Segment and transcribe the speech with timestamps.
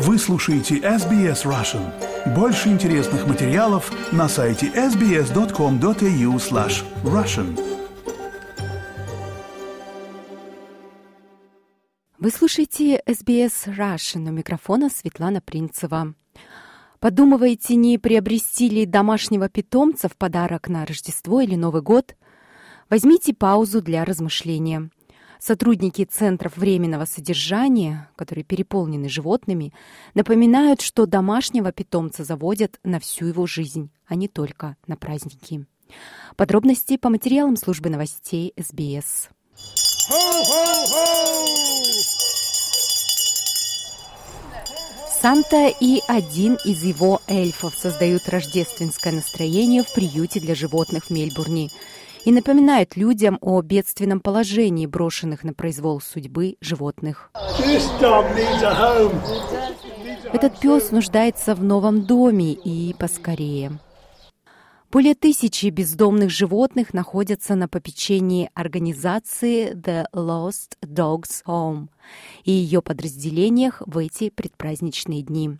[0.00, 1.82] Вы слушаете SBS Russian.
[2.32, 7.58] Больше интересных материалов на сайте sbs.com.au slash russian.
[12.16, 14.28] Вы слушаете SBS Russian.
[14.28, 16.14] У микрофона Светлана Принцева.
[17.00, 22.14] Подумываете, не приобрести ли домашнего питомца в подарок на Рождество или Новый год?
[22.88, 24.90] Возьмите паузу для размышления–
[25.40, 29.72] Сотрудники центров временного содержания, которые переполнены животными,
[30.14, 35.64] напоминают, что домашнего питомца заводят на всю его жизнь, а не только на праздники.
[36.36, 39.30] Подробности по материалам службы новостей СБС.
[45.20, 51.70] Санта и один из его эльфов создают рождественское настроение в приюте для животных в Мельбурне–
[52.28, 57.30] и напоминает людям о бедственном положении брошенных на произвол судьбы животных.
[60.30, 63.78] Этот пес нуждается в новом доме и поскорее.
[64.90, 71.88] Более тысячи бездомных животных находятся на попечении организации The Lost Dogs Home
[72.44, 75.58] и ее подразделениях в эти предпраздничные дни.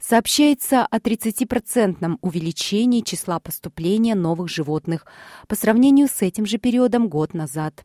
[0.00, 5.04] Сообщается о 30% увеличении числа поступления новых животных
[5.46, 7.84] по сравнению с этим же периодом год назад.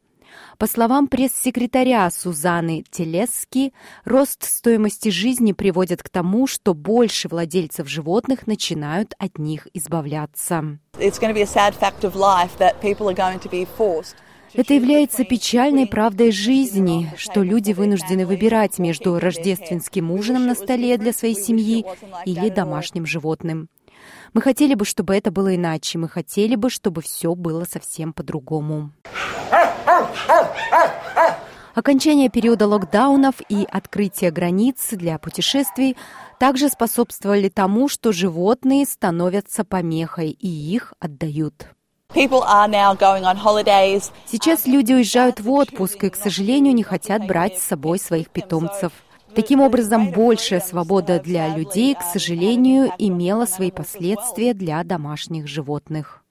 [0.57, 8.47] По словам пресс-секретаря Сузаны Телески, рост стоимости жизни приводит к тому, что больше владельцев животных
[8.47, 10.79] начинают от них избавляться.
[14.53, 21.13] Это является печальной правдой жизни, что люди вынуждены выбирать между рождественским ужином на столе для
[21.13, 21.85] своей семьи
[22.25, 23.69] или домашним животным.
[24.33, 25.97] Мы хотели бы, чтобы это было иначе.
[25.97, 28.91] Мы хотели бы, чтобы все было совсем по-другому.
[31.75, 35.95] Окончание периода локдаунов и открытие границ для путешествий
[36.37, 41.67] также способствовали тому, что животные становятся помехой и их отдают.
[44.25, 48.91] Сейчас люди уезжают в отпуск и, к сожалению, не хотят брать с собой своих питомцев.
[49.35, 56.23] Таким образом, большая свобода для людей, к сожалению, имела свои последствия для домашних животных.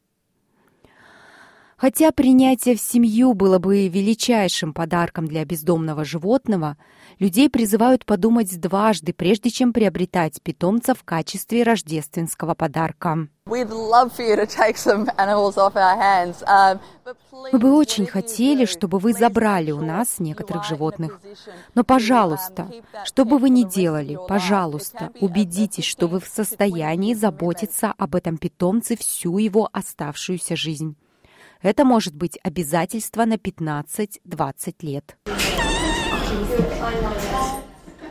[1.78, 6.76] Хотя принятие в семью было бы величайшим подарком для бездомного животного,
[7.20, 13.28] людей призывают подумать дважды, прежде чем приобретать питомца в качестве рождественского подарка.
[13.46, 13.60] Um,
[17.52, 21.20] Мы бы очень хотели, чтобы вы забрали у нас некоторых животных.
[21.76, 22.68] Но, пожалуйста,
[23.04, 28.96] что бы вы ни делали, пожалуйста, убедитесь, что вы в состоянии заботиться об этом питомце
[28.96, 30.96] всю его оставшуюся жизнь.
[31.60, 35.16] Это может быть обязательство на 15-20 лет.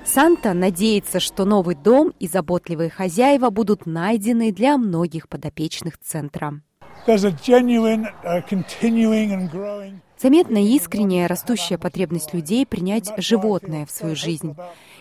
[0.05, 6.61] Санта надеется, что новый дом и заботливые хозяева будут найдены для многих подопечных центра.
[7.05, 7.17] Uh,
[10.17, 14.55] Заметна искренняя растущая потребность людей принять животное в свою жизнь.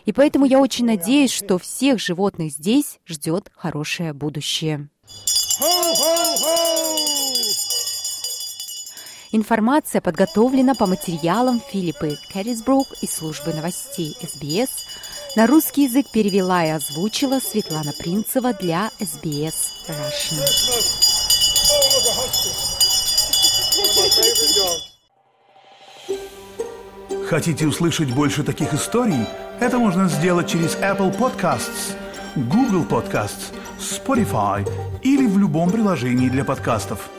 [0.05, 4.89] И поэтому я очень надеюсь, что всех животных здесь ждет хорошее будущее.
[9.33, 14.87] Информация подготовлена по материалам Филиппы Кэррисбрук из службы новостей СБС.
[15.35, 20.47] На русский язык перевела и озвучила Светлана Принцева для СБС Russian.
[27.29, 29.27] Хотите услышать больше таких историй?
[29.59, 31.97] Это можно сделать через Apple Podcasts,
[32.37, 34.67] Google Podcasts, Spotify
[35.03, 37.11] или в любом приложении для подкастов.